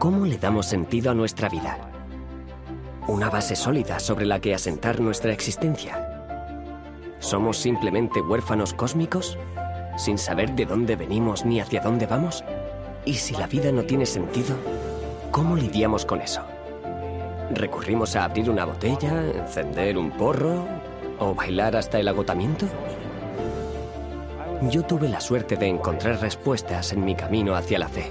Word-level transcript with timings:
¿Cómo 0.00 0.24
le 0.24 0.38
damos 0.38 0.64
sentido 0.64 1.10
a 1.10 1.14
nuestra 1.14 1.50
vida? 1.50 1.76
Una 3.06 3.28
base 3.28 3.54
sólida 3.54 4.00
sobre 4.00 4.24
la 4.24 4.40
que 4.40 4.54
asentar 4.54 4.98
nuestra 4.98 5.30
existencia. 5.30 6.24
¿Somos 7.18 7.58
simplemente 7.58 8.22
huérfanos 8.22 8.72
cósmicos? 8.72 9.36
¿Sin 9.98 10.16
saber 10.16 10.52
de 10.52 10.64
dónde 10.64 10.96
venimos 10.96 11.44
ni 11.44 11.60
hacia 11.60 11.82
dónde 11.82 12.06
vamos? 12.06 12.42
¿Y 13.04 13.12
si 13.12 13.34
la 13.34 13.46
vida 13.46 13.72
no 13.72 13.82
tiene 13.82 14.06
sentido? 14.06 14.56
¿Cómo 15.30 15.54
lidiamos 15.54 16.06
con 16.06 16.22
eso? 16.22 16.40
¿Recurrimos 17.50 18.16
a 18.16 18.24
abrir 18.24 18.48
una 18.48 18.64
botella, 18.64 19.22
encender 19.22 19.98
un 19.98 20.12
porro 20.12 20.66
o 21.18 21.34
bailar 21.34 21.76
hasta 21.76 22.00
el 22.00 22.08
agotamiento? 22.08 22.64
Yo 24.62 24.82
tuve 24.82 25.10
la 25.10 25.20
suerte 25.20 25.56
de 25.56 25.66
encontrar 25.66 26.22
respuestas 26.22 26.90
en 26.94 27.04
mi 27.04 27.14
camino 27.14 27.54
hacia 27.54 27.78
la 27.78 27.88
fe. 27.90 28.10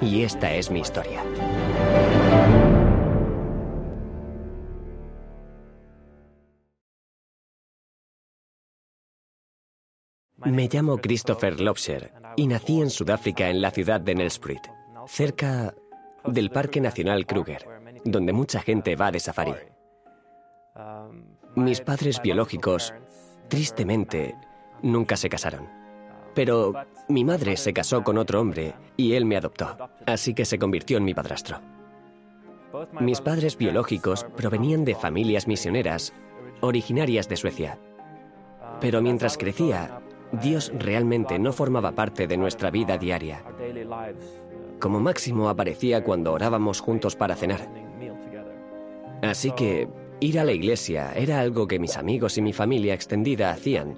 Y 0.00 0.22
esta 0.22 0.54
es 0.54 0.70
mi 0.70 0.80
historia. 0.80 1.24
Me 10.44 10.68
llamo 10.68 10.98
Christopher 10.98 11.60
Lobser 11.60 12.12
y 12.36 12.46
nací 12.46 12.80
en 12.80 12.90
Sudáfrica 12.90 13.50
en 13.50 13.60
la 13.60 13.72
ciudad 13.72 14.00
de 14.00 14.14
Nelspruit, 14.14 14.62
cerca 15.06 15.74
del 16.24 16.50
Parque 16.50 16.80
Nacional 16.80 17.26
Kruger, 17.26 17.66
donde 18.04 18.32
mucha 18.32 18.60
gente 18.60 18.94
va 18.94 19.10
de 19.10 19.18
safari. 19.18 19.54
Mis 21.56 21.80
padres 21.80 22.22
biológicos, 22.22 22.94
tristemente, 23.48 24.36
nunca 24.80 25.16
se 25.16 25.28
casaron. 25.28 25.68
Pero 26.38 26.72
mi 27.08 27.24
madre 27.24 27.56
se 27.56 27.72
casó 27.72 28.04
con 28.04 28.16
otro 28.16 28.40
hombre 28.40 28.72
y 28.96 29.14
él 29.14 29.24
me 29.24 29.36
adoptó, 29.36 29.76
así 30.06 30.34
que 30.34 30.44
se 30.44 30.56
convirtió 30.56 30.96
en 30.96 31.02
mi 31.02 31.12
padrastro. 31.12 31.60
Mis 33.00 33.20
padres 33.20 33.58
biológicos 33.58 34.24
provenían 34.36 34.84
de 34.84 34.94
familias 34.94 35.48
misioneras 35.48 36.12
originarias 36.60 37.28
de 37.28 37.34
Suecia. 37.34 37.80
Pero 38.80 39.02
mientras 39.02 39.36
crecía, 39.36 40.00
Dios 40.30 40.70
realmente 40.78 41.40
no 41.40 41.52
formaba 41.52 41.90
parte 41.90 42.28
de 42.28 42.36
nuestra 42.36 42.70
vida 42.70 42.98
diaria. 42.98 43.42
Como 44.78 45.00
máximo 45.00 45.48
aparecía 45.48 46.04
cuando 46.04 46.32
orábamos 46.32 46.78
juntos 46.78 47.16
para 47.16 47.34
cenar. 47.34 47.68
Así 49.22 49.50
que 49.50 49.88
ir 50.20 50.38
a 50.38 50.44
la 50.44 50.52
iglesia 50.52 51.14
era 51.16 51.40
algo 51.40 51.66
que 51.66 51.80
mis 51.80 51.96
amigos 51.96 52.38
y 52.38 52.42
mi 52.42 52.52
familia 52.52 52.94
extendida 52.94 53.50
hacían, 53.50 53.96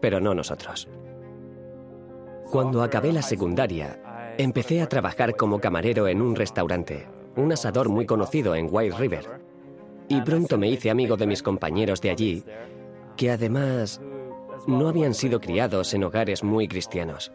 pero 0.00 0.18
no 0.18 0.34
nosotros. 0.34 0.88
Cuando 2.50 2.82
acabé 2.82 3.12
la 3.12 3.22
secundaria, 3.22 4.34
empecé 4.38 4.80
a 4.80 4.88
trabajar 4.88 5.36
como 5.36 5.60
camarero 5.60 6.08
en 6.08 6.22
un 6.22 6.36
restaurante, 6.36 7.06
un 7.34 7.52
asador 7.52 7.88
muy 7.88 8.06
conocido 8.06 8.54
en 8.54 8.68
White 8.70 8.96
River. 8.96 9.40
Y 10.08 10.20
pronto 10.20 10.56
me 10.56 10.68
hice 10.68 10.90
amigo 10.90 11.16
de 11.16 11.26
mis 11.26 11.42
compañeros 11.42 12.00
de 12.00 12.10
allí, 12.10 12.44
que 13.16 13.30
además 13.30 14.00
no 14.66 14.88
habían 14.88 15.14
sido 15.14 15.40
criados 15.40 15.92
en 15.94 16.04
hogares 16.04 16.44
muy 16.44 16.68
cristianos. 16.68 17.32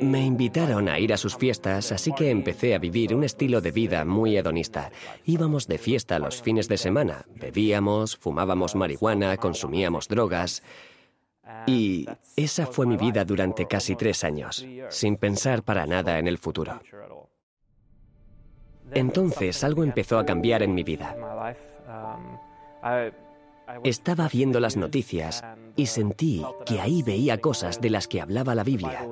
Me 0.00 0.24
invitaron 0.24 0.88
a 0.88 0.98
ir 0.98 1.12
a 1.12 1.16
sus 1.16 1.36
fiestas, 1.36 1.90
así 1.92 2.12
que 2.12 2.30
empecé 2.30 2.74
a 2.74 2.78
vivir 2.78 3.14
un 3.14 3.24
estilo 3.24 3.60
de 3.60 3.72
vida 3.72 4.04
muy 4.04 4.36
hedonista. 4.36 4.90
Íbamos 5.24 5.66
de 5.66 5.78
fiesta 5.78 6.18
los 6.18 6.40
fines 6.40 6.68
de 6.68 6.76
semana, 6.76 7.26
bebíamos, 7.34 8.16
fumábamos 8.16 8.76
marihuana, 8.76 9.36
consumíamos 9.36 10.08
drogas. 10.08 10.62
Y 11.66 12.06
esa 12.36 12.66
fue 12.66 12.86
mi 12.86 12.96
vida 12.96 13.24
durante 13.24 13.66
casi 13.66 13.96
tres 13.96 14.24
años, 14.24 14.66
sin 14.88 15.16
pensar 15.16 15.62
para 15.62 15.86
nada 15.86 16.18
en 16.18 16.26
el 16.26 16.38
futuro. 16.38 16.80
Entonces 18.92 19.62
algo 19.64 19.84
empezó 19.84 20.18
a 20.18 20.26
cambiar 20.26 20.62
en 20.62 20.74
mi 20.74 20.82
vida. 20.82 21.16
Estaba 23.84 24.28
viendo 24.28 24.60
las 24.60 24.76
noticias 24.76 25.44
y 25.76 25.86
sentí 25.86 26.44
que 26.66 26.80
ahí 26.80 27.02
veía 27.02 27.38
cosas 27.38 27.80
de 27.80 27.90
las 27.90 28.08
que 28.08 28.20
hablaba 28.20 28.54
la 28.54 28.64
Biblia. 28.64 29.06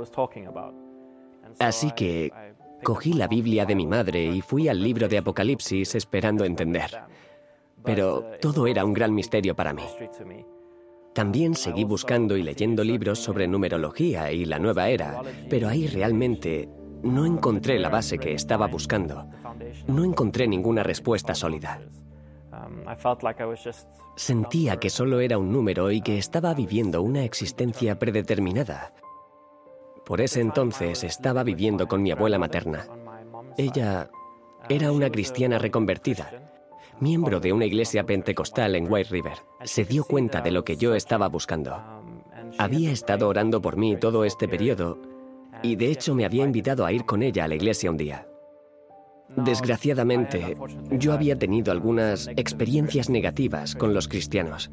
Así 1.58 1.92
que 1.92 2.32
cogí 2.82 3.12
la 3.12 3.26
Biblia 3.26 3.64
de 3.64 3.74
mi 3.74 3.86
madre 3.86 4.24
y 4.24 4.40
fui 4.40 4.68
al 4.68 4.82
libro 4.82 5.08
de 5.08 5.18
Apocalipsis 5.18 5.94
esperando 5.94 6.44
entender. 6.44 6.90
Pero 7.82 8.32
todo 8.40 8.66
era 8.66 8.84
un 8.84 8.92
gran 8.92 9.14
misterio 9.14 9.54
para 9.54 9.72
mí. 9.72 9.84
También 11.14 11.54
seguí 11.54 11.84
buscando 11.84 12.36
y 12.36 12.42
leyendo 12.42 12.84
libros 12.84 13.18
sobre 13.18 13.48
numerología 13.48 14.30
y 14.30 14.44
la 14.44 14.58
nueva 14.58 14.88
era, 14.88 15.20
pero 15.48 15.68
ahí 15.68 15.86
realmente 15.88 16.68
no 17.02 17.26
encontré 17.26 17.78
la 17.78 17.88
base 17.88 18.18
que 18.18 18.32
estaba 18.32 18.66
buscando. 18.66 19.26
No 19.88 20.04
encontré 20.04 20.46
ninguna 20.46 20.82
respuesta 20.82 21.34
sólida. 21.34 21.80
Sentía 24.16 24.76
que 24.76 24.90
solo 24.90 25.20
era 25.20 25.38
un 25.38 25.52
número 25.52 25.90
y 25.90 26.00
que 26.00 26.18
estaba 26.18 26.54
viviendo 26.54 27.02
una 27.02 27.24
existencia 27.24 27.98
predeterminada. 27.98 28.92
Por 30.04 30.20
ese 30.20 30.40
entonces 30.40 31.04
estaba 31.04 31.42
viviendo 31.42 31.88
con 31.88 32.02
mi 32.02 32.10
abuela 32.10 32.38
materna. 32.38 32.86
Ella 33.56 34.10
era 34.68 34.92
una 34.92 35.10
cristiana 35.10 35.58
reconvertida, 35.58 36.49
miembro 37.00 37.40
de 37.40 37.52
una 37.52 37.66
iglesia 37.66 38.04
pentecostal 38.04 38.74
en 38.74 38.90
White 38.90 39.10
River. 39.10 39.38
Se 39.64 39.84
dio 39.84 40.04
cuenta 40.04 40.40
de 40.40 40.50
lo 40.50 40.64
que 40.64 40.76
yo 40.76 40.94
estaba 40.94 41.28
buscando. 41.28 41.76
Había 42.58 42.90
estado 42.90 43.28
orando 43.28 43.60
por 43.60 43.76
mí 43.76 43.96
todo 43.96 44.24
este 44.24 44.48
periodo 44.48 44.98
y 45.62 45.76
de 45.76 45.90
hecho 45.90 46.14
me 46.14 46.24
había 46.24 46.44
invitado 46.44 46.84
a 46.84 46.92
ir 46.92 47.04
con 47.04 47.22
ella 47.22 47.44
a 47.44 47.48
la 47.48 47.54
iglesia 47.54 47.90
un 47.90 47.96
día. 47.96 48.26
Desgraciadamente, 49.36 50.56
yo 50.90 51.12
había 51.12 51.38
tenido 51.38 51.70
algunas 51.70 52.28
experiencias 52.28 53.08
negativas 53.08 53.76
con 53.76 53.94
los 53.94 54.08
cristianos. 54.08 54.70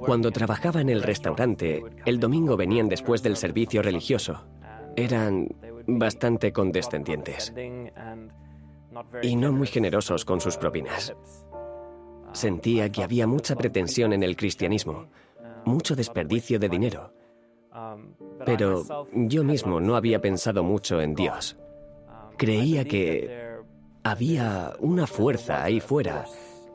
Cuando 0.00 0.30
trabajaba 0.30 0.80
en 0.80 0.88
el 0.88 1.02
restaurante, 1.02 1.82
el 2.06 2.18
domingo 2.18 2.56
venían 2.56 2.88
después 2.88 3.22
del 3.22 3.36
servicio 3.36 3.82
religioso. 3.82 4.44
Eran 4.96 5.48
bastante 5.86 6.52
condescendientes 6.52 7.52
y 9.22 9.36
no 9.36 9.52
muy 9.52 9.66
generosos 9.66 10.24
con 10.24 10.40
sus 10.40 10.56
propinas. 10.56 11.14
Sentía 12.32 12.90
que 12.90 13.02
había 13.02 13.26
mucha 13.26 13.56
pretensión 13.56 14.12
en 14.12 14.22
el 14.22 14.36
cristianismo, 14.36 15.06
mucho 15.64 15.96
desperdicio 15.96 16.58
de 16.58 16.68
dinero. 16.68 17.12
Pero 18.44 18.84
yo 19.12 19.44
mismo 19.44 19.80
no 19.80 19.96
había 19.96 20.20
pensado 20.20 20.62
mucho 20.62 21.00
en 21.00 21.14
Dios. 21.14 21.56
Creía 22.36 22.84
que 22.84 23.56
había 24.02 24.74
una 24.78 25.06
fuerza 25.06 25.64
ahí 25.64 25.80
fuera, 25.80 26.24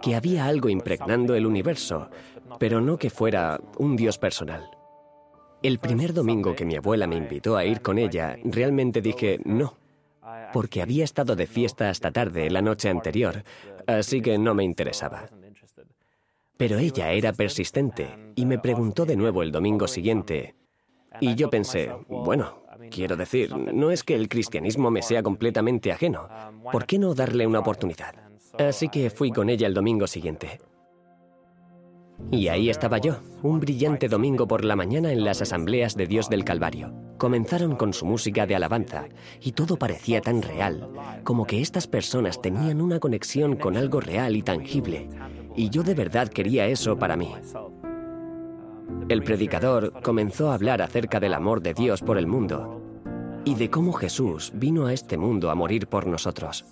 que 0.02 0.16
había 0.16 0.46
algo 0.46 0.70
impregnando 0.70 1.36
el 1.36 1.46
universo, 1.46 2.10
pero 2.60 2.82
no 2.82 2.98
que 2.98 3.10
fuera 3.10 3.60
un 3.78 3.96
Dios 3.96 4.18
personal. 4.18 4.70
El 5.64 5.80
primer 5.80 6.14
domingo 6.14 6.56
que 6.56 6.66
mi 6.66 6.76
abuela 6.76 7.06
me 7.06 7.16
invitó 7.16 7.56
a 7.56 7.64
ir 7.64 7.82
con 7.82 8.00
ella, 8.00 8.36
realmente 8.44 9.00
dije 9.00 9.40
no, 9.46 9.78
porque 10.54 10.82
había 10.82 11.04
estado 11.04 11.36
de 11.36 11.48
fiesta 11.48 11.90
hasta 11.90 12.12
tarde 12.12 12.50
la 12.50 12.62
noche 12.62 12.90
anterior, 12.90 13.44
así 13.88 14.22
que 14.22 14.38
no 14.38 14.54
me 14.54 14.64
interesaba. 14.64 15.30
Pero 16.58 16.78
ella 16.78 17.12
era 17.12 17.34
persistente 17.34 18.34
y 18.36 18.46
me 18.46 18.60
preguntó 18.60 19.06
de 19.06 19.16
nuevo 19.16 19.42
el 19.42 19.52
domingo 19.52 19.88
siguiente, 19.88 20.56
y 21.20 21.36
yo 21.36 21.50
pensé, 21.50 21.92
bueno, 22.08 22.62
Quiero 22.90 23.16
decir, 23.16 23.56
no 23.56 23.92
es 23.92 24.04
que 24.04 24.16
el 24.16 24.28
cristianismo 24.28 24.90
me 24.90 25.02
sea 25.02 25.22
completamente 25.22 25.92
ajeno. 25.92 26.28
¿Por 26.72 26.86
qué 26.86 26.98
no 26.98 27.14
darle 27.14 27.46
una 27.46 27.60
oportunidad? 27.60 28.16
Así 28.58 28.90
que 28.90 29.10
fui 29.10 29.32
con 29.32 29.50
ella 29.50 29.68
el 29.68 29.74
domingo 29.74 30.08
siguiente. 30.08 30.60
Y 32.30 32.48
ahí 32.48 32.70
estaba 32.70 32.98
yo, 32.98 33.18
un 33.42 33.60
brillante 33.60 34.08
domingo 34.08 34.48
por 34.48 34.64
la 34.64 34.76
mañana 34.76 35.12
en 35.12 35.24
las 35.24 35.42
asambleas 35.42 35.96
de 35.96 36.08
Dios 36.08 36.30
del 36.30 36.46
Calvario. 36.46 36.94
Comenzaron 37.18 37.76
con 37.76 37.94
su 37.94 38.06
música 38.06 38.46
de 38.46 38.56
alabanza 38.56 39.06
y 39.42 39.52
todo 39.52 39.78
parecía 39.78 40.22
tan 40.22 40.42
real, 40.42 40.90
como 41.24 41.46
que 41.46 41.62
estas 41.62 41.88
personas 41.88 42.42
tenían 42.42 42.82
una 42.82 43.00
conexión 43.00 43.56
con 43.56 43.78
algo 43.78 44.00
real 44.00 44.36
y 44.36 44.44
tangible. 44.44 45.10
Y 45.56 45.70
yo 45.70 45.84
de 45.84 45.94
verdad 45.94 46.30
quería 46.30 46.68
eso 46.68 46.98
para 46.98 47.18
mí. 47.18 47.34
El 49.10 49.24
predicador 49.24 49.94
comenzó 50.02 50.52
a 50.52 50.54
hablar 50.54 50.82
acerca 50.82 51.20
del 51.20 51.34
amor 51.34 51.62
de 51.62 51.74
Dios 51.74 52.02
por 52.02 52.18
el 52.18 52.28
mundo 52.28 52.82
y 53.46 53.56
de 53.56 53.70
cómo 53.70 53.94
Jesús 53.94 54.52
vino 54.56 54.86
a 54.86 54.94
este 54.94 55.18
mundo 55.18 55.50
a 55.50 55.56
morir 55.56 55.88
por 55.88 56.08
nosotros 56.08 56.66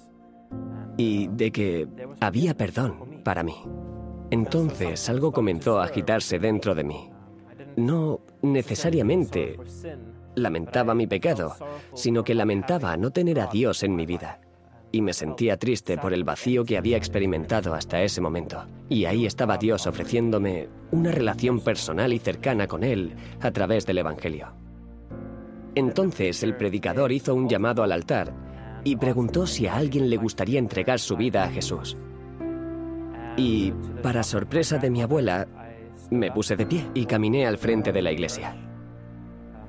y 0.99 1.27
de 1.27 1.51
que 1.51 1.87
había 2.19 2.55
perdón 2.55 3.21
para 3.23 3.41
mí. 3.41 3.55
Entonces 4.31 5.09
algo 5.09 5.31
comenzó 5.31 5.79
a 5.79 5.85
agitarse 5.85 6.39
dentro 6.39 6.75
de 6.75 6.83
mí. 6.83 7.09
No 7.75 8.21
necesariamente 8.41 9.57
lamentaba 10.35 10.93
mi 10.93 11.07
pecado, 11.07 11.55
sino 11.93 12.23
que 12.23 12.35
lamentaba 12.35 12.95
no 12.97 13.11
tener 13.11 13.39
a 13.39 13.47
Dios 13.47 13.83
en 13.83 13.95
mi 13.95 14.05
vida 14.05 14.39
y 14.91 15.01
me 15.01 15.13
sentía 15.13 15.57
triste 15.57 15.97
por 15.97 16.13
el 16.13 16.23
vacío 16.23 16.65
que 16.65 16.77
había 16.77 16.97
experimentado 16.97 17.73
hasta 17.73 18.01
ese 18.01 18.21
momento. 18.21 18.65
Y 18.89 19.05
ahí 19.05 19.25
estaba 19.25 19.57
Dios 19.57 19.85
ofreciéndome 19.87 20.67
una 20.91 21.11
relación 21.11 21.59
personal 21.59 22.13
y 22.13 22.19
cercana 22.19 22.67
con 22.67 22.83
Él 22.83 23.13
a 23.41 23.51
través 23.51 23.85
del 23.85 23.99
Evangelio. 23.99 24.53
Entonces 25.75 26.41
el 26.43 26.55
predicador 26.55 27.11
hizo 27.11 27.35
un 27.35 27.47
llamado 27.47 27.83
al 27.83 27.91
altar 27.91 28.33
y 28.83 28.95
preguntó 28.95 29.45
si 29.45 29.67
a 29.67 29.75
alguien 29.75 30.09
le 30.09 30.17
gustaría 30.17 30.59
entregar 30.59 30.99
su 30.99 31.15
vida 31.15 31.43
a 31.43 31.49
Jesús. 31.49 31.97
Y, 33.39 33.71
para 34.03 34.21
sorpresa 34.23 34.79
de 34.79 34.89
mi 34.89 35.01
abuela, 35.01 35.47
me 36.11 36.29
puse 36.29 36.57
de 36.57 36.65
pie 36.65 36.89
y 36.93 37.05
caminé 37.05 37.47
al 37.47 37.57
frente 37.57 37.93
de 37.93 38.01
la 38.01 38.11
iglesia. 38.11 38.53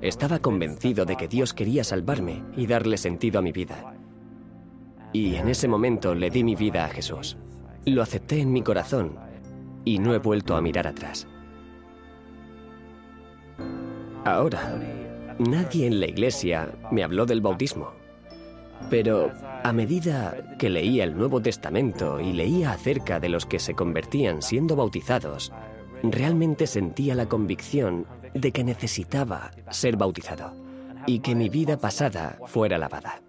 Estaba 0.01 0.41
convencido 0.41 1.05
de 1.05 1.15
que 1.15 1.29
Dios 1.29 1.55
quería 1.55 1.85
salvarme 1.85 2.43
y 2.57 2.67
darle 2.67 2.97
sentido 2.97 3.39
a 3.39 3.43
mi 3.43 3.53
vida. 3.53 3.95
Y 5.13 5.37
en 5.37 5.49
ese 5.49 5.69
momento 5.69 6.17
le 6.17 6.31
di 6.31 6.43
mi 6.43 6.57
vida 6.57 6.85
a 6.85 6.89
Jesús. 6.89 7.37
Lo 7.87 8.03
acepté 8.03 8.41
en 8.41 8.53
mi 8.53 8.63
corazón 8.63 9.17
y 9.85 10.01
no 10.01 10.15
he 10.15 10.19
vuelto 10.19 10.57
a 10.57 10.61
mirar 10.61 10.89
atrás. 10.89 11.29
Ahora, 14.25 14.81
nadie 15.39 15.87
en 15.87 16.01
la 16.01 16.07
iglesia 16.07 16.73
me 16.91 17.05
habló 17.05 17.25
del 17.25 17.41
bautismo. 17.41 17.93
Pero 18.91 19.31
a 19.63 19.73
medida 19.73 20.57
que 20.59 20.71
leía 20.71 21.05
el 21.05 21.17
Nuevo 21.17 21.41
Testamento 21.41 22.21
y 22.21 22.33
leía 22.33 22.73
acerca 22.73 23.21
de 23.21 23.29
los 23.29 23.47
que 23.47 23.59
se 23.59 23.75
convertían 23.75 24.43
siendo 24.43 24.77
bautizados, 24.77 25.53
realmente 26.03 26.67
sentía 26.67 27.15
la 27.15 27.27
convicción 27.27 28.07
de 28.35 28.53
que 28.53 28.65
necesitaba 28.65 29.51
ser 29.71 29.97
bautizado 29.97 30.53
y 31.07 31.21
que 31.21 31.35
mi 31.35 31.49
vida 31.49 31.77
pasada 31.79 32.39
fuera 32.47 32.79
lavada. 32.79 33.23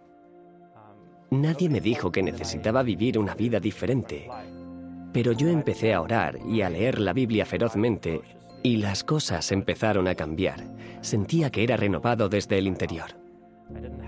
Nadie 1.31 1.69
me 1.69 1.81
dijo 1.81 2.11
que 2.11 2.23
necesitaba 2.23 2.83
vivir 2.83 3.17
una 3.17 3.35
vida 3.35 3.59
diferente, 3.59 4.29
pero 5.13 5.31
yo 5.31 5.47
empecé 5.47 5.93
a 5.93 6.01
orar 6.01 6.37
y 6.45 6.61
a 6.61 6.69
leer 6.69 6.99
la 6.99 7.13
Biblia 7.13 7.45
ferozmente 7.45 8.21
y 8.63 8.77
las 8.77 9.03
cosas 9.03 9.51
empezaron 9.51 10.07
a 10.07 10.15
cambiar. 10.15 10.63
Sentía 11.01 11.49
que 11.49 11.63
era 11.63 11.77
renovado 11.77 12.29
desde 12.29 12.57
el 12.57 12.67
interior. 12.67 13.17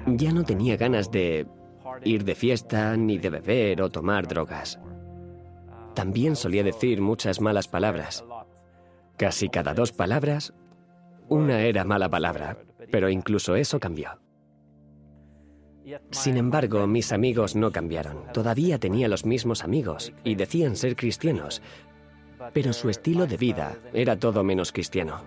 Ya 0.05 0.31
no 0.31 0.43
tenía 0.43 0.77
ganas 0.77 1.11
de 1.11 1.47
ir 2.03 2.23
de 2.23 2.35
fiesta, 2.35 2.95
ni 2.97 3.17
de 3.17 3.29
beber 3.29 3.81
o 3.81 3.89
tomar 3.89 4.27
drogas. 4.27 4.79
También 5.93 6.35
solía 6.35 6.63
decir 6.63 7.01
muchas 7.01 7.39
malas 7.41 7.67
palabras. 7.67 8.23
Casi 9.17 9.49
cada 9.49 9.73
dos 9.73 9.91
palabras, 9.91 10.53
una 11.29 11.61
era 11.61 11.83
mala 11.83 12.09
palabra, 12.09 12.57
pero 12.91 13.09
incluso 13.09 13.55
eso 13.55 13.79
cambió. 13.79 14.19
Sin 16.11 16.37
embargo, 16.37 16.87
mis 16.87 17.11
amigos 17.11 17.55
no 17.55 17.71
cambiaron. 17.71 18.31
Todavía 18.33 18.79
tenía 18.79 19.07
los 19.07 19.25
mismos 19.25 19.63
amigos 19.63 20.13
y 20.23 20.35
decían 20.35 20.75
ser 20.75 20.95
cristianos, 20.95 21.61
pero 22.53 22.73
su 22.73 22.89
estilo 22.89 23.27
de 23.27 23.37
vida 23.37 23.77
era 23.93 24.17
todo 24.17 24.43
menos 24.43 24.71
cristiano. 24.71 25.21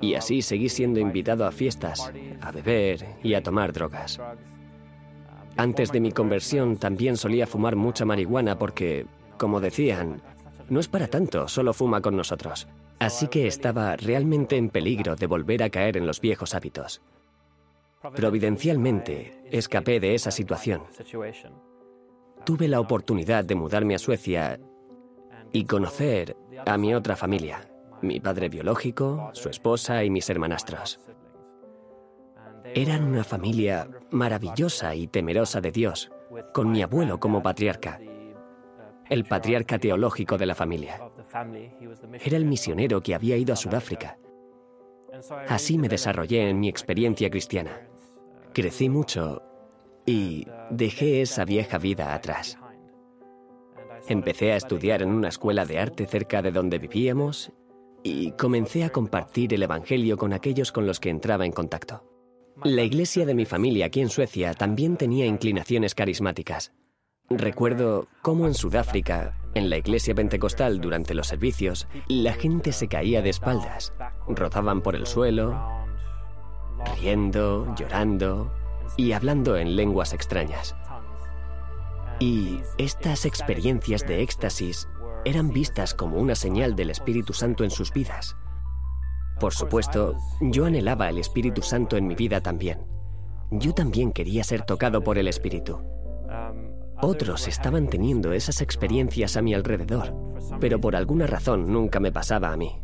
Y 0.00 0.14
así 0.14 0.42
seguí 0.42 0.68
siendo 0.68 0.98
invitado 0.98 1.46
a 1.46 1.52
fiestas, 1.52 2.12
a 2.40 2.50
beber 2.50 3.06
y 3.22 3.34
a 3.34 3.42
tomar 3.42 3.72
drogas. 3.72 4.20
Antes 5.56 5.92
de 5.92 6.00
mi 6.00 6.12
conversión 6.12 6.76
también 6.76 7.16
solía 7.16 7.46
fumar 7.46 7.76
mucha 7.76 8.04
marihuana 8.04 8.58
porque, 8.58 9.06
como 9.36 9.60
decían, 9.60 10.22
no 10.68 10.80
es 10.80 10.88
para 10.88 11.08
tanto, 11.08 11.48
solo 11.48 11.72
fuma 11.72 12.00
con 12.00 12.16
nosotros. 12.16 12.66
Así 12.98 13.28
que 13.28 13.46
estaba 13.46 13.96
realmente 13.96 14.56
en 14.56 14.70
peligro 14.70 15.16
de 15.16 15.26
volver 15.26 15.62
a 15.62 15.70
caer 15.70 15.96
en 15.96 16.06
los 16.06 16.20
viejos 16.20 16.54
hábitos. 16.54 17.02
Providencialmente, 18.14 19.42
escapé 19.50 20.00
de 20.00 20.14
esa 20.14 20.30
situación. 20.30 20.82
Tuve 22.44 22.68
la 22.68 22.80
oportunidad 22.80 23.44
de 23.44 23.54
mudarme 23.54 23.94
a 23.94 23.98
Suecia 23.98 24.58
y 25.52 25.64
conocer 25.64 26.36
a 26.66 26.76
mi 26.78 26.94
otra 26.94 27.14
familia, 27.14 27.68
mi 28.00 28.18
padre 28.20 28.48
biológico, 28.48 29.30
su 29.32 29.48
esposa 29.48 30.02
y 30.02 30.10
mis 30.10 30.28
hermanastros. 30.30 30.98
Eran 32.74 33.04
una 33.04 33.24
familia 33.24 33.88
maravillosa 34.10 34.94
y 34.94 35.06
temerosa 35.06 35.60
de 35.60 35.72
Dios, 35.72 36.10
con 36.54 36.70
mi 36.70 36.82
abuelo 36.82 37.20
como 37.20 37.42
patriarca, 37.42 38.00
el 39.10 39.24
patriarca 39.24 39.78
teológico 39.78 40.38
de 40.38 40.46
la 40.46 40.54
familia. 40.54 41.00
Era 42.24 42.36
el 42.36 42.46
misionero 42.46 43.02
que 43.02 43.14
había 43.14 43.36
ido 43.36 43.52
a 43.52 43.56
Sudáfrica. 43.56 44.18
Así 45.48 45.76
me 45.76 45.88
desarrollé 45.88 46.48
en 46.48 46.60
mi 46.60 46.68
experiencia 46.68 47.28
cristiana. 47.28 47.88
Crecí 48.54 48.88
mucho 48.88 49.42
y 50.06 50.46
dejé 50.70 51.22
esa 51.22 51.44
vieja 51.44 51.78
vida 51.78 52.14
atrás. 52.14 52.58
Empecé 54.08 54.52
a 54.52 54.56
estudiar 54.56 55.02
en 55.02 55.10
una 55.10 55.28
escuela 55.28 55.64
de 55.64 55.78
arte 55.78 56.06
cerca 56.06 56.42
de 56.42 56.52
donde 56.52 56.78
vivíamos 56.78 57.52
y 58.02 58.32
comencé 58.32 58.84
a 58.84 58.90
compartir 58.90 59.54
el 59.54 59.62
Evangelio 59.62 60.16
con 60.16 60.32
aquellos 60.32 60.72
con 60.72 60.86
los 60.86 60.98
que 60.98 61.10
entraba 61.10 61.46
en 61.46 61.52
contacto. 61.52 62.11
La 62.64 62.82
iglesia 62.82 63.26
de 63.26 63.34
mi 63.34 63.44
familia 63.44 63.86
aquí 63.86 64.00
en 64.00 64.08
Suecia 64.08 64.54
también 64.54 64.96
tenía 64.96 65.26
inclinaciones 65.26 65.94
carismáticas. 65.94 66.72
Recuerdo 67.28 68.08
cómo 68.20 68.46
en 68.46 68.54
Sudáfrica, 68.54 69.36
en 69.54 69.70
la 69.70 69.78
iglesia 69.78 70.14
pentecostal 70.14 70.80
durante 70.80 71.14
los 71.14 71.26
servicios, 71.26 71.88
la 72.08 72.34
gente 72.34 72.72
se 72.72 72.88
caía 72.88 73.22
de 73.22 73.30
espaldas, 73.30 73.92
rodaban 74.28 74.82
por 74.82 74.94
el 74.94 75.06
suelo, 75.06 75.58
riendo, 77.00 77.74
llorando 77.74 78.52
y 78.96 79.12
hablando 79.12 79.56
en 79.56 79.74
lenguas 79.74 80.12
extrañas. 80.12 80.76
Y 82.20 82.60
estas 82.78 83.24
experiencias 83.24 84.06
de 84.06 84.22
éxtasis 84.22 84.88
eran 85.24 85.50
vistas 85.50 85.94
como 85.94 86.18
una 86.18 86.34
señal 86.34 86.76
del 86.76 86.90
Espíritu 86.90 87.32
Santo 87.32 87.64
en 87.64 87.70
sus 87.70 87.92
vidas. 87.92 88.36
Por 89.42 89.54
supuesto, 89.54 90.14
yo 90.40 90.66
anhelaba 90.66 91.08
el 91.08 91.18
Espíritu 91.18 91.62
Santo 91.62 91.96
en 91.96 92.06
mi 92.06 92.14
vida 92.14 92.40
también. 92.40 92.86
Yo 93.50 93.74
también 93.74 94.12
quería 94.12 94.44
ser 94.44 94.62
tocado 94.62 95.02
por 95.02 95.18
el 95.18 95.26
Espíritu. 95.26 95.80
Otros 97.00 97.48
estaban 97.48 97.88
teniendo 97.88 98.32
esas 98.32 98.60
experiencias 98.60 99.36
a 99.36 99.42
mi 99.42 99.52
alrededor, 99.52 100.14
pero 100.60 100.80
por 100.80 100.94
alguna 100.94 101.26
razón 101.26 101.72
nunca 101.72 101.98
me 101.98 102.12
pasaba 102.12 102.52
a 102.52 102.56
mí. 102.56 102.78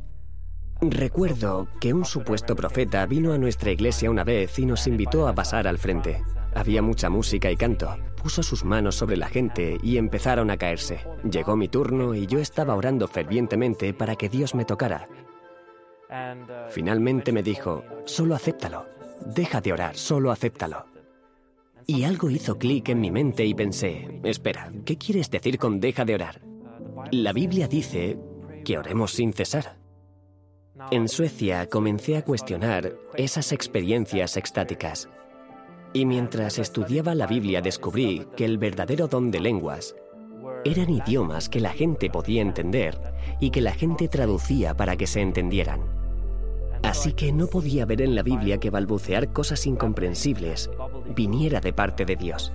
Recuerdo 0.81 1.69
que 1.81 1.95
un 1.95 2.05
supuesto 2.05 2.57
profeta 2.57 3.07
vino 3.07 3.33
a 3.33 3.39
nuestra 3.39 3.71
iglesia 3.71 4.11
una 4.11 4.25
vez 4.25 4.59
y 4.59 4.67
nos 4.67 4.89
invitó 4.89 5.29
a 5.29 5.37
pasar 5.37 5.69
al 5.69 5.79
frente. 5.79 6.25
Había 6.57 6.83
mucha 6.83 7.09
música 7.09 7.53
y 7.53 7.57
canto. 7.57 7.97
Puso 8.21 8.43
sus 8.43 8.65
manos 8.65 8.97
sobre 8.97 9.17
la 9.17 9.29
gente 9.29 9.79
y 9.81 9.97
empezaron 9.97 10.51
a 10.51 10.57
caerse. 10.57 11.05
Llegó 11.23 11.55
mi 11.55 11.69
turno 11.69 12.17
y 12.17 12.27
yo 12.27 12.41
estaba 12.41 12.75
orando 12.75 13.07
fervientemente 13.07 13.95
para 13.95 14.17
que 14.17 14.29
Dios 14.29 14.57
me 14.57 14.65
tocara. 14.65 15.09
Finalmente 16.71 17.33
me 17.33 17.43
dijo, 17.43 17.85
solo 18.05 18.35
acéptalo. 18.35 18.87
Deja 19.27 19.61
de 19.61 19.73
orar, 19.73 19.97
solo 19.97 20.31
acéptalo. 20.31 20.87
Y 21.87 22.05
algo 22.05 22.31
hizo 22.31 22.59
clic 22.59 22.91
en 22.91 23.01
mi 23.01 23.11
mente 23.11 23.45
y 23.45 23.55
pensé, 23.55 24.21
espera, 24.25 24.71
¿qué 24.85 24.97
quieres 24.97 25.31
decir 25.31 25.59
con 25.59 25.81
deja 25.81 26.05
de 26.05 26.15
orar? 26.15 26.41
La 27.11 27.33
Biblia 27.33 27.67
dice 27.67 28.19
que 28.65 28.79
oremos 28.79 29.13
sin 29.13 29.33
cesar. 29.33 29.77
En 30.91 31.09
Suecia 31.09 31.69
comencé 31.69 32.17
a 32.17 32.25
cuestionar 32.25 32.95
esas 33.15 33.53
experiencias 33.53 34.37
extáticas. 34.37 35.09
Y 35.93 36.05
mientras 36.05 36.59
estudiaba 36.59 37.15
la 37.15 37.27
Biblia 37.27 37.63
descubrí 37.63 38.27
que 38.37 38.45
el 38.45 38.59
verdadero 38.59 39.09
don 39.09 39.31
de 39.31 39.41
lenguas 39.41 39.97
eran 40.65 40.91
idiomas 40.91 41.49
que 41.49 41.61
la 41.61 41.71
gente 41.71 42.11
podía 42.11 42.43
entender 42.43 42.99
y 43.41 43.51
que 43.51 43.61
la 43.61 43.73
gente 43.73 44.09
traducía 44.09 44.75
para 44.75 44.97
que 44.97 45.07
se 45.07 45.21
entendieran. 45.21 45.98
Así 46.83 47.13
que 47.13 47.33
no 47.33 47.47
podía 47.47 47.85
ver 47.85 48.03
en 48.03 48.15
la 48.15 48.23
Biblia 48.23 48.59
que 48.59 48.71
balbucear 48.71 49.33
cosas 49.33 49.67
incomprensibles 49.67 50.71
viniera 51.15 51.61
de 51.61 51.73
parte 51.73 52.05
de 52.05 52.17
Dios. 52.17 52.53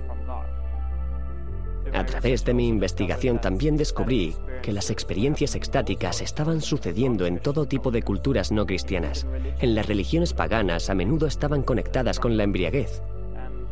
A 1.92 2.04
través 2.04 2.44
de 2.44 2.54
mi 2.54 2.66
investigación 2.66 3.40
también 3.40 3.76
descubrí 3.76 4.34
que 4.62 4.72
las 4.72 4.90
experiencias 4.90 5.54
extáticas 5.54 6.22
estaban 6.22 6.60
sucediendo 6.60 7.26
en 7.26 7.38
todo 7.38 7.66
tipo 7.66 7.92
de 7.92 8.02
culturas 8.02 8.50
no 8.50 8.66
cristianas. 8.66 9.26
En 9.60 9.74
las 9.76 9.86
religiones 9.86 10.32
paganas 10.32 10.90
a 10.90 10.94
menudo 10.94 11.26
estaban 11.26 11.62
conectadas 11.62 12.18
con 12.18 12.36
la 12.36 12.42
embriaguez, 12.42 13.00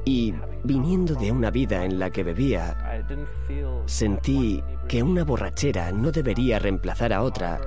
y 0.05 0.35
viniendo 0.65 1.15
de 1.15 1.33
una 1.33 1.51
vida 1.51 1.85
en 1.85 1.99
la 1.99 2.11
que 2.11 2.23
bebía, 2.23 3.05
sentí 3.87 4.63
que 4.89 5.03
una 5.03 5.25
borrachera 5.25 5.93
no 5.93 6.13
debería 6.13 6.59
reemplazar 6.59 7.13
a 7.13 7.23
otra, 7.23 7.61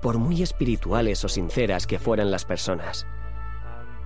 por 0.00 0.18
muy 0.18 0.42
espirituales 0.42 1.24
o 1.24 1.28
sinceras 1.28 1.86
que 1.86 1.98
fueran 1.98 2.30
las 2.30 2.44
personas. 2.44 3.06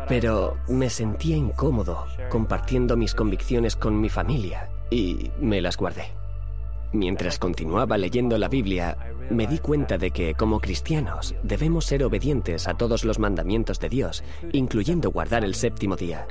Pero 0.08 0.56
me 0.68 0.90
sentía 0.90 1.37
incómodo 1.37 2.06
compartiendo 2.30 2.96
mis 2.96 3.14
convicciones 3.14 3.76
con 3.76 4.00
mi 4.00 4.08
familia 4.08 4.68
y 4.90 5.30
me 5.40 5.61
las 5.61 5.76
guardé. 5.76 6.12
Mientras 6.92 7.38
continuaba 7.38 7.96
leyendo 7.96 8.37
la 8.37 8.49
Biblia, 8.49 8.99
me 9.30 9.46
di 9.46 9.58
cuenta 9.58 9.96
de 9.96 10.11
que, 10.11 10.34
como 10.34 10.61
cristianos, 10.61 11.34
debemos 11.42 11.87
ser 11.87 12.04
obedientes 12.04 12.68
a 12.68 12.75
todos 12.75 13.04
los 13.04 13.18
mandamientos 13.18 13.80
de 13.80 13.88
Dios, 13.88 14.22
incluyendo 14.52 15.11
guardar 15.11 15.42
el 15.44 15.54
séptimo 15.54 15.96
día. 15.96 16.26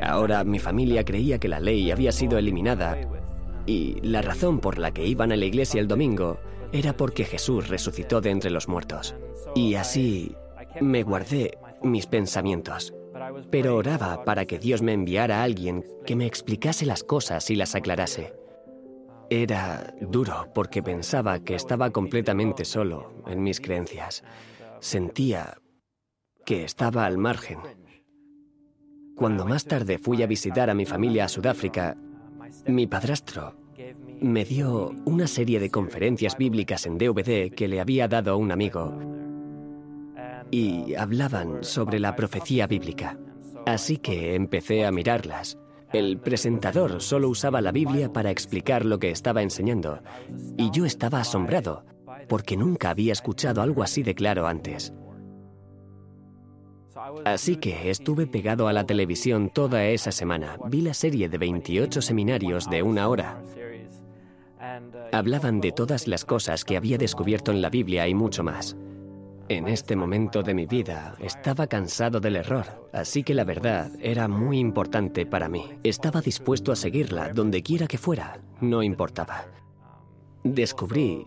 Ahora 0.00 0.44
mi 0.44 0.60
familia 0.60 1.04
creía 1.04 1.38
que 1.38 1.48
la 1.48 1.58
ley 1.58 1.90
había 1.90 2.12
sido 2.12 2.38
eliminada 2.38 2.96
y 3.66 4.00
la 4.02 4.22
razón 4.22 4.60
por 4.60 4.78
la 4.78 4.92
que 4.92 5.06
iban 5.06 5.32
a 5.32 5.36
la 5.36 5.44
iglesia 5.46 5.80
el 5.80 5.88
domingo 5.88 6.38
era 6.74 6.96
porque 6.96 7.24
Jesús 7.24 7.68
resucitó 7.68 8.20
de 8.20 8.30
entre 8.30 8.50
los 8.50 8.66
muertos. 8.66 9.14
Y 9.54 9.76
así 9.76 10.34
me 10.80 11.04
guardé 11.04 11.56
mis 11.82 12.06
pensamientos. 12.06 12.92
pero 13.48 13.76
oraba 13.76 14.24
para 14.24 14.44
que 14.44 14.58
Dios 14.58 14.82
me 14.82 14.92
enviara 14.92 15.38
a 15.38 15.44
alguien 15.44 15.84
que 16.04 16.16
me 16.16 16.26
explicase 16.26 16.84
las 16.84 17.04
cosas 17.04 17.48
y 17.48 17.54
las 17.54 17.76
aclarase. 17.76 18.34
Era 19.30 19.94
duro 20.00 20.48
porque 20.52 20.82
pensaba 20.82 21.38
que 21.38 21.54
estaba 21.54 21.90
completamente 21.90 22.64
solo 22.64 23.12
en 23.28 23.44
mis 23.44 23.60
creencias. 23.60 24.24
Sentía 24.80 25.58
que 26.44 26.64
estaba 26.64 27.06
al 27.06 27.18
margen. 27.18 27.60
Cuando 29.14 29.46
más 29.46 29.64
tarde 29.64 29.98
fui 29.98 30.20
a 30.24 30.26
visitar 30.26 30.68
a 30.68 30.74
mi 30.74 30.84
familia 30.84 31.26
a 31.26 31.28
Sudáfrica, 31.28 31.96
mi 32.66 32.88
padrastro 32.88 33.63
me 34.24 34.44
dio 34.44 34.92
una 35.04 35.26
serie 35.26 35.60
de 35.60 35.70
conferencias 35.70 36.36
bíblicas 36.36 36.86
en 36.86 36.98
DVD 36.98 37.50
que 37.54 37.68
le 37.68 37.80
había 37.80 38.08
dado 38.08 38.32
a 38.32 38.36
un 38.36 38.50
amigo 38.52 38.98
y 40.50 40.94
hablaban 40.94 41.62
sobre 41.62 41.98
la 41.98 42.16
profecía 42.16 42.66
bíblica. 42.66 43.18
Así 43.66 43.98
que 43.98 44.34
empecé 44.34 44.84
a 44.84 44.92
mirarlas. 44.92 45.58
El 45.92 46.18
presentador 46.18 47.00
solo 47.00 47.28
usaba 47.28 47.60
la 47.60 47.72
Biblia 47.72 48.12
para 48.12 48.30
explicar 48.30 48.84
lo 48.84 48.98
que 48.98 49.10
estaba 49.10 49.42
enseñando 49.42 50.00
y 50.56 50.70
yo 50.70 50.84
estaba 50.84 51.20
asombrado 51.20 51.84
porque 52.28 52.56
nunca 52.56 52.90
había 52.90 53.12
escuchado 53.12 53.62
algo 53.62 53.82
así 53.82 54.02
de 54.02 54.14
claro 54.14 54.46
antes. 54.46 54.92
Así 57.24 57.56
que 57.56 57.90
estuve 57.90 58.26
pegado 58.26 58.68
a 58.68 58.72
la 58.72 58.86
televisión 58.86 59.50
toda 59.50 59.84
esa 59.86 60.12
semana. 60.12 60.56
Vi 60.68 60.80
la 60.80 60.94
serie 60.94 61.28
de 61.28 61.38
28 61.38 62.00
seminarios 62.00 62.70
de 62.70 62.82
una 62.82 63.08
hora. 63.08 63.42
Hablaban 65.12 65.60
de 65.60 65.72
todas 65.72 66.08
las 66.08 66.24
cosas 66.24 66.64
que 66.64 66.76
había 66.76 66.98
descubierto 66.98 67.52
en 67.52 67.62
la 67.62 67.70
Biblia 67.70 68.08
y 68.08 68.14
mucho 68.14 68.42
más. 68.42 68.76
En 69.48 69.68
este 69.68 69.94
momento 69.94 70.42
de 70.42 70.54
mi 70.54 70.64
vida 70.64 71.16
estaba 71.20 71.66
cansado 71.66 72.18
del 72.18 72.36
error, 72.36 72.88
así 72.92 73.22
que 73.22 73.34
la 73.34 73.44
verdad 73.44 73.90
era 74.00 74.26
muy 74.26 74.58
importante 74.58 75.26
para 75.26 75.50
mí. 75.50 75.64
Estaba 75.82 76.22
dispuesto 76.22 76.72
a 76.72 76.76
seguirla 76.76 77.28
donde 77.28 77.62
quiera 77.62 77.86
que 77.86 77.98
fuera, 77.98 78.40
no 78.62 78.82
importaba. 78.82 79.44
Descubrí 80.42 81.26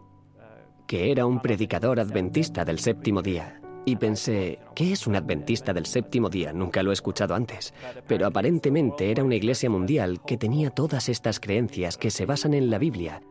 que 0.87 1.11
era 1.11 1.27
un 1.27 1.41
predicador 1.41 1.99
adventista 1.99 2.65
del 2.65 2.79
séptimo 2.79 3.21
día 3.21 3.61
y 3.85 3.95
pensé, 3.97 4.59
¿qué 4.73 4.91
es 4.91 5.05
un 5.05 5.15
adventista 5.15 5.71
del 5.71 5.85
séptimo 5.85 6.29
día? 6.29 6.51
Nunca 6.51 6.83
lo 6.83 6.89
he 6.89 6.93
escuchado 6.93 7.35
antes. 7.35 7.73
Pero 8.07 8.25
aparentemente 8.25 9.11
era 9.11 9.23
una 9.23 9.35
iglesia 9.35 9.69
mundial 9.69 10.21
que 10.25 10.37
tenía 10.37 10.71
todas 10.71 11.07
estas 11.07 11.39
creencias 11.39 11.97
que 11.97 12.11
se 12.11 12.25
basan 12.25 12.53
en 12.53 12.69
la 12.69 12.79
Biblia, 12.79 13.21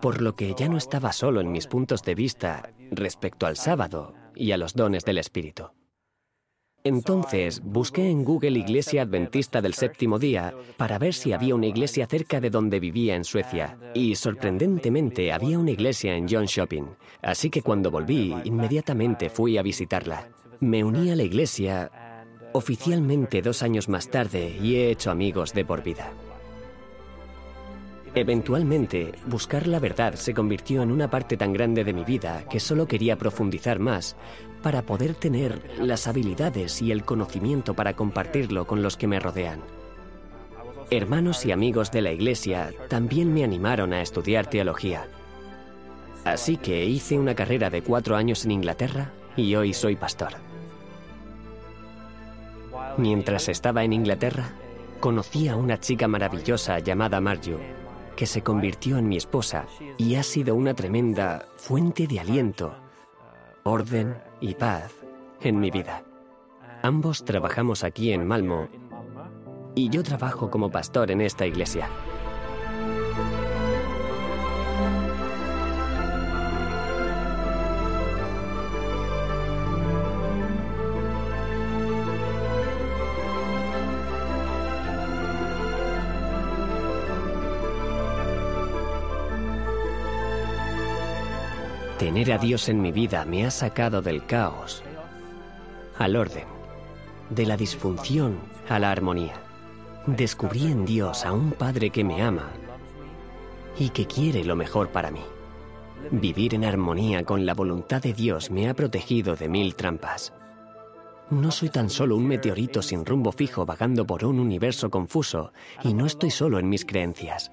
por 0.00 0.20
lo 0.20 0.36
que 0.36 0.54
ya 0.54 0.68
no 0.68 0.76
estaba 0.76 1.12
solo 1.12 1.40
en 1.40 1.52
mis 1.52 1.66
puntos 1.66 2.02
de 2.02 2.14
vista 2.14 2.70
respecto 2.90 3.46
al 3.46 3.56
sábado 3.56 4.14
y 4.34 4.52
a 4.52 4.56
los 4.56 4.74
dones 4.74 5.04
del 5.04 5.18
Espíritu. 5.18 5.70
Entonces 6.86 7.62
busqué 7.64 8.08
en 8.10 8.22
Google 8.22 8.60
Iglesia 8.60 9.02
Adventista 9.02 9.60
del 9.60 9.74
Séptimo 9.74 10.20
Día 10.20 10.54
para 10.76 11.00
ver 11.00 11.14
si 11.14 11.32
había 11.32 11.56
una 11.56 11.66
iglesia 11.66 12.06
cerca 12.06 12.40
de 12.40 12.48
donde 12.48 12.78
vivía 12.78 13.16
en 13.16 13.24
Suecia. 13.24 13.76
Y 13.92 14.14
sorprendentemente 14.14 15.32
había 15.32 15.58
una 15.58 15.72
iglesia 15.72 16.14
en 16.14 16.28
John 16.28 16.44
Shopping. 16.44 16.84
Así 17.22 17.50
que 17.50 17.62
cuando 17.62 17.90
volví, 17.90 18.32
inmediatamente 18.44 19.30
fui 19.30 19.58
a 19.58 19.62
visitarla. 19.62 20.28
Me 20.60 20.84
uní 20.84 21.10
a 21.10 21.16
la 21.16 21.24
iglesia 21.24 21.90
oficialmente 22.52 23.42
dos 23.42 23.64
años 23.64 23.88
más 23.88 24.08
tarde 24.08 24.56
y 24.62 24.76
he 24.76 24.90
hecho 24.90 25.10
amigos 25.10 25.52
de 25.54 25.64
por 25.64 25.82
vida. 25.82 26.12
Eventualmente, 28.18 29.12
buscar 29.26 29.66
la 29.66 29.78
verdad 29.78 30.14
se 30.14 30.32
convirtió 30.32 30.80
en 30.80 30.90
una 30.90 31.10
parte 31.10 31.36
tan 31.36 31.52
grande 31.52 31.84
de 31.84 31.92
mi 31.92 32.02
vida 32.02 32.46
que 32.48 32.60
solo 32.60 32.88
quería 32.88 33.18
profundizar 33.18 33.78
más 33.78 34.16
para 34.62 34.80
poder 34.80 35.14
tener 35.14 35.60
las 35.78 36.06
habilidades 36.06 36.80
y 36.80 36.92
el 36.92 37.04
conocimiento 37.04 37.74
para 37.74 37.94
compartirlo 37.94 38.66
con 38.66 38.82
los 38.82 38.96
que 38.96 39.06
me 39.06 39.20
rodean. 39.20 39.60
Hermanos 40.90 41.44
y 41.44 41.52
amigos 41.52 41.90
de 41.90 42.00
la 42.00 42.10
Iglesia 42.10 42.72
también 42.88 43.34
me 43.34 43.44
animaron 43.44 43.92
a 43.92 44.00
estudiar 44.00 44.46
teología. 44.46 45.06
Así 46.24 46.56
que 46.56 46.86
hice 46.86 47.18
una 47.18 47.34
carrera 47.34 47.68
de 47.68 47.82
cuatro 47.82 48.16
años 48.16 48.46
en 48.46 48.52
Inglaterra 48.52 49.10
y 49.36 49.54
hoy 49.56 49.74
soy 49.74 49.94
pastor. 49.94 50.32
Mientras 52.96 53.50
estaba 53.50 53.84
en 53.84 53.92
Inglaterra, 53.92 54.54
conocí 55.00 55.48
a 55.48 55.56
una 55.56 55.78
chica 55.78 56.08
maravillosa 56.08 56.78
llamada 56.78 57.20
Marju 57.20 57.58
que 58.16 58.26
se 58.26 58.42
convirtió 58.42 58.98
en 58.98 59.08
mi 59.08 59.16
esposa 59.16 59.66
y 59.98 60.16
ha 60.16 60.22
sido 60.22 60.54
una 60.54 60.74
tremenda 60.74 61.46
fuente 61.56 62.06
de 62.06 62.18
aliento, 62.20 62.74
orden 63.62 64.16
y 64.40 64.54
paz 64.54 64.92
en 65.40 65.60
mi 65.60 65.70
vida. 65.70 66.02
Ambos 66.82 67.24
trabajamos 67.24 67.84
aquí 67.84 68.12
en 68.12 68.26
Malmo 68.26 68.68
y 69.74 69.90
yo 69.90 70.02
trabajo 70.02 70.50
como 70.50 70.70
pastor 70.70 71.10
en 71.10 71.20
esta 71.20 71.46
iglesia. 71.46 71.88
Tener 91.98 92.30
a 92.32 92.36
Dios 92.36 92.68
en 92.68 92.82
mi 92.82 92.92
vida 92.92 93.24
me 93.24 93.46
ha 93.46 93.50
sacado 93.50 94.02
del 94.02 94.26
caos 94.26 94.82
al 95.98 96.14
orden, 96.14 96.44
de 97.30 97.46
la 97.46 97.56
disfunción 97.56 98.38
a 98.68 98.78
la 98.78 98.90
armonía. 98.90 99.32
Descubrí 100.06 100.66
en 100.66 100.84
Dios 100.84 101.24
a 101.24 101.32
un 101.32 101.52
Padre 101.52 101.88
que 101.88 102.04
me 102.04 102.20
ama 102.20 102.50
y 103.78 103.88
que 103.88 104.06
quiere 104.06 104.44
lo 104.44 104.56
mejor 104.56 104.90
para 104.90 105.10
mí. 105.10 105.22
Vivir 106.10 106.54
en 106.54 106.66
armonía 106.66 107.24
con 107.24 107.46
la 107.46 107.54
voluntad 107.54 108.02
de 108.02 108.12
Dios 108.12 108.50
me 108.50 108.68
ha 108.68 108.74
protegido 108.74 109.34
de 109.34 109.48
mil 109.48 109.74
trampas. 109.74 110.34
No 111.30 111.50
soy 111.50 111.70
tan 111.70 111.88
solo 111.88 112.16
un 112.16 112.26
meteorito 112.26 112.82
sin 112.82 113.06
rumbo 113.06 113.32
fijo 113.32 113.64
vagando 113.64 114.06
por 114.06 114.22
un 114.22 114.38
universo 114.38 114.90
confuso 114.90 115.50
y 115.82 115.94
no 115.94 116.04
estoy 116.04 116.30
solo 116.30 116.58
en 116.58 116.68
mis 116.68 116.84
creencias. 116.84 117.52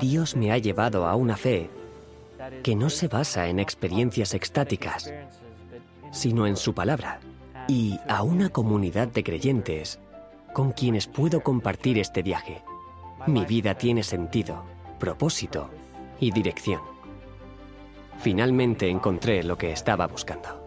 Dios 0.00 0.34
me 0.34 0.50
ha 0.50 0.58
llevado 0.58 1.06
a 1.06 1.14
una 1.14 1.36
fe 1.36 1.70
que 2.62 2.74
no 2.74 2.90
se 2.90 3.08
basa 3.08 3.48
en 3.48 3.58
experiencias 3.58 4.34
extáticas, 4.34 5.12
sino 6.10 6.46
en 6.46 6.56
su 6.56 6.74
palabra, 6.74 7.20
y 7.68 7.98
a 8.08 8.22
una 8.22 8.48
comunidad 8.48 9.08
de 9.08 9.22
creyentes 9.22 10.00
con 10.52 10.72
quienes 10.72 11.06
puedo 11.06 11.42
compartir 11.42 11.98
este 11.98 12.22
viaje. 12.22 12.62
Mi 13.26 13.44
vida 13.44 13.74
tiene 13.74 14.02
sentido, 14.02 14.64
propósito 14.98 15.70
y 16.20 16.30
dirección. 16.30 16.80
Finalmente 18.18 18.88
encontré 18.88 19.42
lo 19.42 19.56
que 19.56 19.72
estaba 19.72 20.06
buscando. 20.06 20.61